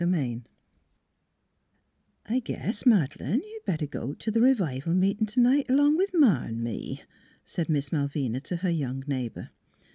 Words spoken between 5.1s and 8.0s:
t'night along with Ma an' me," said Miss